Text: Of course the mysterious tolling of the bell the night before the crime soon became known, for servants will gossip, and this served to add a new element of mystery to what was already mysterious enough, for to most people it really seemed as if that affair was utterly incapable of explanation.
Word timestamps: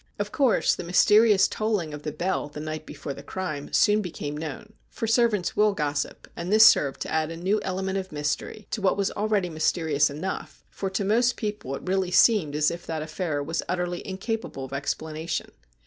Of 0.17 0.31
course 0.31 0.73
the 0.73 0.83
mysterious 0.83 1.47
tolling 1.47 1.93
of 1.93 2.01
the 2.01 2.11
bell 2.11 2.47
the 2.49 2.59
night 2.59 2.87
before 2.87 3.13
the 3.13 3.21
crime 3.21 3.71
soon 3.71 4.01
became 4.01 4.35
known, 4.35 4.73
for 4.89 5.05
servants 5.05 5.55
will 5.55 5.73
gossip, 5.75 6.27
and 6.35 6.51
this 6.51 6.65
served 6.65 7.01
to 7.01 7.11
add 7.11 7.29
a 7.29 7.37
new 7.37 7.61
element 7.61 7.99
of 7.99 8.11
mystery 8.11 8.65
to 8.71 8.81
what 8.81 8.97
was 8.97 9.11
already 9.11 9.47
mysterious 9.51 10.09
enough, 10.09 10.63
for 10.71 10.89
to 10.89 11.05
most 11.05 11.35
people 11.37 11.75
it 11.75 11.83
really 11.85 12.09
seemed 12.09 12.55
as 12.55 12.71
if 12.71 12.83
that 12.87 13.03
affair 13.03 13.43
was 13.43 13.61
utterly 13.69 14.01
incapable 14.07 14.65
of 14.65 14.73
explanation. 14.73 15.51